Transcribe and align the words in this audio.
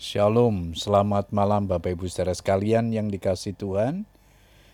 Shalom, 0.00 0.72
selamat 0.72 1.28
malam 1.28 1.68
Bapak 1.68 1.92
Ibu 1.92 2.08
saudara 2.08 2.32
sekalian 2.32 2.88
yang 2.88 3.12
dikasih 3.12 3.52
Tuhan. 3.52 4.08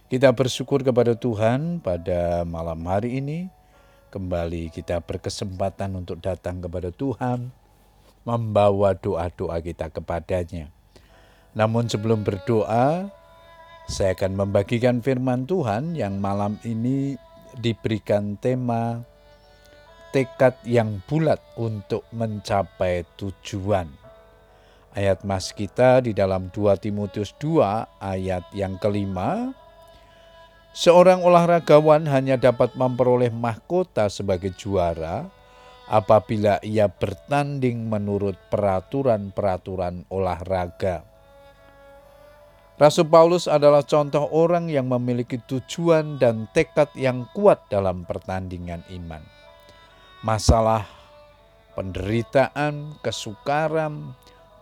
Kita 0.07 0.31
bersyukur 0.31 0.87
kepada 0.87 1.18
Tuhan 1.18 1.83
pada 1.83 2.47
malam 2.47 2.79
hari 2.87 3.18
ini. 3.18 3.50
Kembali 4.15 4.70
kita 4.70 5.02
berkesempatan 5.02 5.99
untuk 5.99 6.23
datang 6.23 6.62
kepada 6.62 6.94
Tuhan, 6.94 7.50
membawa 8.23 8.95
doa-doa 8.95 9.59
kita 9.59 9.91
kepadanya. 9.91 10.71
Namun 11.59 11.91
sebelum 11.91 12.23
berdoa, 12.23 13.11
saya 13.91 14.15
akan 14.15 14.31
membagikan 14.31 15.03
firman 15.03 15.43
Tuhan 15.43 15.99
yang 15.99 16.23
malam 16.23 16.55
ini 16.63 17.19
diberikan 17.59 18.39
tema 18.39 19.03
tekad 20.15 20.55
yang 20.63 21.03
bulat 21.11 21.43
untuk 21.59 22.07
mencapai 22.15 23.03
tujuan 23.19 24.05
ayat 24.96 25.23
mas 25.28 25.52
kita 25.52 26.00
di 26.00 26.16
dalam 26.16 26.48
2 26.48 26.80
Timotius 26.80 27.36
2 27.36 28.00
ayat 28.00 28.48
yang 28.56 28.80
kelima. 28.80 29.52
Seorang 30.72 31.24
olahragawan 31.24 32.09
hanya 32.09 32.36
dapat 32.41 32.72
memperoleh 32.77 33.32
mahkota 33.32 34.09
sebagai 34.09 34.52
juara 34.56 35.28
apabila 35.88 36.60
ia 36.60 36.88
bertanding 36.88 37.86
menurut 37.86 38.36
peraturan-peraturan 38.52 40.09
olahraga. 40.12 41.05
Rasul 42.77 43.08
Paulus 43.08 43.48
adalah 43.48 43.80
contoh 43.88 44.28
orang 44.28 44.69
yang 44.69 44.92
memiliki 44.92 45.41
tujuan 45.48 46.20
dan 46.20 46.44
tekad 46.52 46.92
yang 46.92 47.24
kuat 47.33 47.64
dalam 47.72 48.05
pertandingan 48.05 48.84
iman. 48.92 49.24
Masalah 50.20 50.84
penderitaan, 51.72 53.00
kesukaran, 53.00 54.12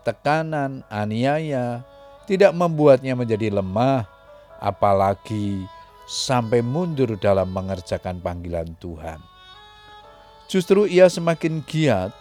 tekanan, 0.05 0.85
aniaya 0.87 1.81
tidak 2.29 2.53
membuatnya 2.53 3.17
menjadi 3.17 3.49
lemah, 3.49 4.05
apalagi 4.61 5.65
sampai 6.05 6.61
mundur 6.61 7.17
dalam 7.17 7.49
mengerjakan 7.49 8.21
panggilan 8.21 8.69
Tuhan. 8.77 9.17
Justru 10.45 10.85
ia 10.85 11.09
semakin 11.09 11.65
giat 11.65 12.13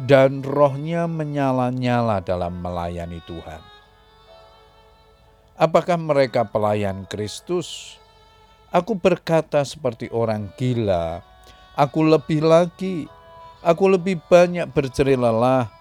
dan 0.00 0.40
rohnya 0.40 1.04
menyala-nyala 1.04 2.24
dalam 2.24 2.56
melayani 2.60 3.20
Tuhan. 3.28 3.60
Apakah 5.56 5.96
mereka 5.96 6.44
pelayan 6.44 7.08
Kristus? 7.08 7.96
Aku 8.68 8.92
berkata 8.92 9.64
seperti 9.64 10.12
orang 10.12 10.52
gila, 10.60 11.24
aku 11.72 12.04
lebih 12.04 12.44
lagi, 12.44 13.08
aku 13.64 13.88
lebih 13.88 14.20
banyak 14.28 14.68
berjerih 14.68 15.16
lelah, 15.16 15.72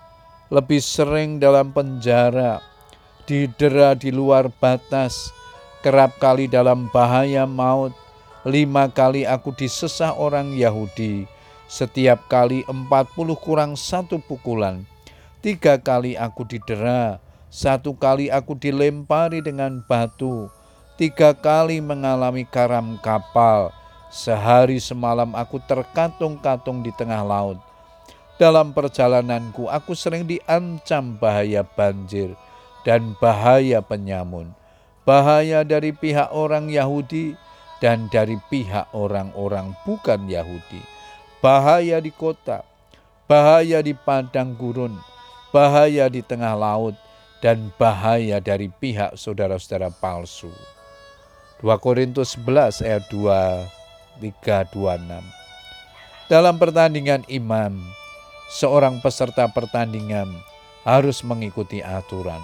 lebih 0.53 0.77
sering 0.77 1.41
dalam 1.41 1.73
penjara, 1.73 2.61
didera 3.25 3.97
di 3.97 4.13
luar 4.13 4.53
batas, 4.61 5.33
kerap 5.81 6.21
kali 6.21 6.45
dalam 6.45 6.85
bahaya 6.93 7.49
maut. 7.49 7.93
Lima 8.45 8.85
kali 8.85 9.25
aku 9.25 9.57
disesah 9.57 10.13
orang 10.13 10.53
Yahudi, 10.53 11.25
setiap 11.65 12.29
kali 12.29 12.61
empat 12.69 13.09
puluh 13.17 13.33
kurang 13.33 13.73
satu 13.73 14.21
pukulan. 14.21 14.85
Tiga 15.41 15.81
kali 15.81 16.13
aku 16.13 16.45
didera, 16.45 17.17
satu 17.49 17.97
kali 17.97 18.29
aku 18.29 18.53
dilempari 18.53 19.41
dengan 19.41 19.81
batu, 19.89 20.45
tiga 20.93 21.33
kali 21.33 21.81
mengalami 21.81 22.45
karam 22.45 23.01
kapal, 23.01 23.73
sehari 24.13 24.77
semalam 24.77 25.33
aku 25.33 25.57
terkatung-katung 25.65 26.85
di 26.85 26.93
tengah 26.93 27.25
laut 27.25 27.57
dalam 28.35 28.75
perjalananku, 28.75 29.71
aku 29.71 29.95
sering 29.95 30.27
diancam 30.27 31.15
bahaya 31.15 31.63
banjir 31.63 32.35
dan 32.83 33.15
bahaya 33.17 33.79
penyamun, 33.79 34.51
bahaya 35.07 35.63
dari 35.63 35.95
pihak 35.95 36.35
orang 36.35 36.67
Yahudi 36.67 37.39
dan 37.79 38.11
dari 38.11 38.35
pihak 38.51 38.91
orang-orang 38.91 39.71
bukan 39.87 40.27
Yahudi, 40.27 40.83
bahaya 41.39 42.03
di 42.03 42.11
kota, 42.11 42.67
bahaya 43.25 43.79
di 43.79 43.95
padang 43.95 44.51
gurun, 44.55 44.99
bahaya 45.55 46.11
di 46.11 46.19
tengah 46.19 46.59
laut, 46.59 46.95
dan 47.39 47.71
bahaya 47.79 48.43
dari 48.43 48.67
pihak 48.67 49.15
saudara-saudara 49.15 49.93
palsu. 49.95 50.51
2 51.63 51.71
Korintus 51.79 52.35
11 52.35 52.83
ayat 52.83 53.03
2, 53.07 53.63
3, 54.19 54.75
26. 54.75 55.23
Dalam 56.25 56.57
pertandingan 56.57 57.21
iman, 57.29 57.94
seorang 58.49 59.01
peserta 59.01 59.49
pertandingan 59.49 60.29
harus 60.85 61.25
mengikuti 61.25 61.81
aturan. 61.81 62.39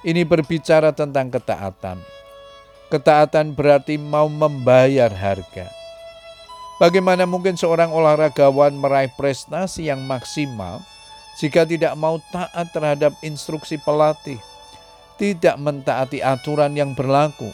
Ini 0.00 0.24
berbicara 0.24 0.96
tentang 0.96 1.28
ketaatan. 1.28 2.00
Ketaatan 2.88 3.52
berarti 3.52 4.00
mau 4.00 4.26
membayar 4.26 5.12
harga. 5.12 5.68
Bagaimana 6.80 7.28
mungkin 7.28 7.60
seorang 7.60 7.92
olahragawan 7.92 8.72
meraih 8.72 9.12
prestasi 9.12 9.92
yang 9.92 10.00
maksimal 10.08 10.80
jika 11.36 11.68
tidak 11.68 11.92
mau 12.00 12.16
taat 12.32 12.72
terhadap 12.72 13.12
instruksi 13.20 13.76
pelatih, 13.84 14.40
tidak 15.20 15.60
mentaati 15.60 16.24
aturan 16.24 16.72
yang 16.72 16.96
berlaku? 16.96 17.52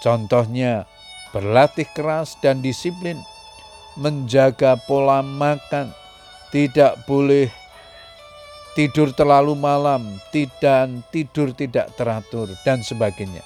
Contohnya, 0.00 0.88
berlatih 1.36 1.84
keras 1.92 2.40
dan 2.40 2.64
disiplin, 2.64 3.20
menjaga 4.00 4.80
pola 4.88 5.20
makan, 5.20 5.92
tidak 6.54 7.02
boleh 7.10 7.50
tidur 8.78 9.10
terlalu 9.10 9.58
malam, 9.58 10.06
tidak 10.30 10.86
tidur 11.10 11.50
tidak 11.50 11.90
teratur 11.98 12.46
dan 12.62 12.78
sebagainya. 12.78 13.42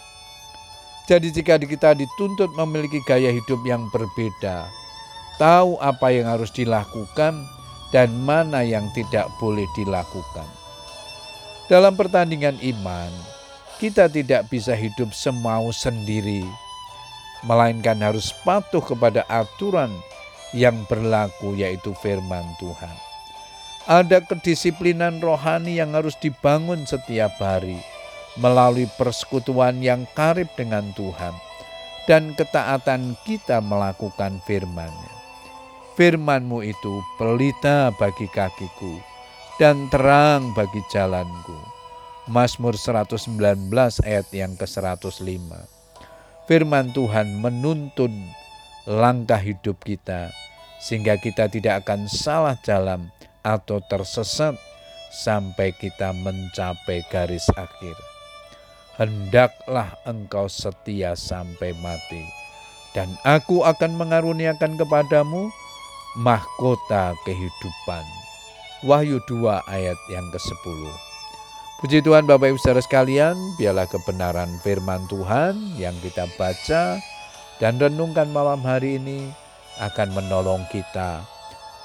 Jadi 1.09 1.33
jika 1.33 1.57
kita 1.57 1.97
dituntut 1.97 2.53
memiliki 2.53 3.01
gaya 3.09 3.33
hidup 3.33 3.65
yang 3.65 3.89
berbeda, 3.89 4.69
tahu 5.41 5.81
apa 5.81 6.13
yang 6.13 6.29
harus 6.29 6.53
dilakukan 6.53 7.33
dan 7.97 8.13
mana 8.29 8.61
yang 8.61 8.85
tidak 8.93 9.25
boleh 9.41 9.65
dilakukan. 9.73 10.45
Dalam 11.73 11.97
pertandingan 11.97 12.61
iman, 12.61 13.09
kita 13.81 14.13
tidak 14.13 14.53
bisa 14.53 14.77
hidup 14.77 15.17
semau 15.17 15.73
sendiri, 15.73 16.45
melainkan 17.49 17.97
harus 18.05 18.37
patuh 18.45 18.85
kepada 18.85 19.25
aturan 19.33 19.89
yang 20.57 20.85
berlaku, 20.89 21.57
yaitu 21.59 21.93
firman 21.99 22.45
Tuhan. 22.57 22.97
Ada 23.89 24.21
kedisiplinan 24.21 25.25
rohani 25.25 25.81
yang 25.81 25.97
harus 25.97 26.13
dibangun 26.21 26.85
setiap 26.85 27.33
hari 27.41 27.81
melalui 28.37 28.85
persekutuan 29.01 29.81
yang 29.81 30.05
karib 30.13 30.47
dengan 30.55 30.93
Tuhan 30.93 31.33
dan 32.05 32.33
ketaatan 32.37 33.17
kita 33.25 33.65
melakukan 33.65 34.41
firman-Nya. 34.45 35.13
Firman-Mu 35.97 36.63
itu 36.63 37.03
pelita 37.19 37.91
bagi 37.97 38.31
kakiku 38.31 39.03
dan 39.59 39.91
terang 39.91 40.55
bagi 40.55 40.79
jalanku. 40.89 41.59
Mazmur 42.29 42.77
119 42.77 43.41
ayat 44.05 44.29
yang 44.37 44.53
ke-105. 44.55 45.49
Firman 46.45 46.93
Tuhan 46.93 47.41
menuntun 47.41 48.13
langkah 48.89 49.37
hidup 49.37 49.85
kita, 49.85 50.33
sehingga 50.81 51.21
kita 51.21 51.53
tidak 51.53 51.85
akan 51.85 52.09
salah 52.09 52.57
jalan 52.65 53.13
atau 53.45 53.85
tersesat 53.85 54.57
sampai 55.13 55.77
kita 55.77 56.17
mencapai 56.17 57.05
garis 57.13 57.45
akhir. 57.53 57.97
Hendaklah 58.97 59.93
engkau 60.09 60.49
setia 60.49 61.13
sampai 61.13 61.77
mati, 61.85 62.25
dan 62.97 63.13
aku 63.29 63.63
akan 63.63 63.95
mengaruniakan 63.95 64.81
kepadamu 64.81 65.53
mahkota 66.17 67.13
kehidupan. 67.29 68.05
Wahyu 68.89 69.21
2 69.29 69.69
ayat 69.69 69.99
yang 70.09 70.27
ke-10. 70.33 70.81
Puji 71.79 72.03
Tuhan 72.03 72.27
Bapak 72.27 72.51
Ibu 72.51 72.59
Saudara 72.59 72.83
sekalian, 72.83 73.39
biarlah 73.55 73.87
kebenaran 73.87 74.51
firman 74.67 75.07
Tuhan 75.07 75.79
yang 75.79 75.95
kita 76.03 76.27
baca 76.35 76.99
dan 77.59 77.79
renungkan 77.79 78.31
malam 78.31 78.63
hari 78.63 78.99
ini 78.99 79.31
akan 79.83 80.15
menolong 80.15 80.63
kita 80.71 81.23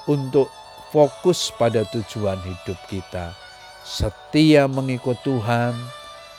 untuk 0.06 0.50
fokus 0.94 1.50
pada 1.54 1.82
tujuan 1.90 2.38
hidup 2.42 2.78
kita. 2.86 3.34
Setia 3.84 4.64
mengikut 4.70 5.18
Tuhan, 5.26 5.74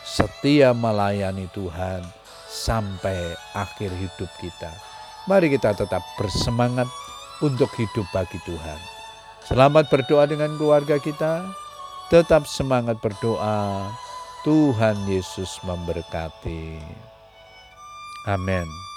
setia 0.02 0.72
melayani 0.74 1.46
Tuhan 1.52 2.02
sampai 2.50 3.36
akhir 3.54 3.92
hidup 3.92 4.32
kita. 4.40 4.72
Mari 5.28 5.52
kita 5.52 5.76
tetap 5.76 6.02
bersemangat 6.16 6.88
untuk 7.44 7.70
hidup 7.76 8.08
bagi 8.16 8.40
Tuhan. 8.48 8.80
Selamat 9.46 9.92
berdoa 9.92 10.26
dengan 10.26 10.58
keluarga 10.58 10.98
kita. 10.98 11.46
Tetap 12.10 12.48
semangat 12.50 12.98
berdoa. 13.02 13.90
Tuhan 14.46 15.10
Yesus 15.10 15.58
memberkati. 15.66 16.78
Amin. 18.30 18.95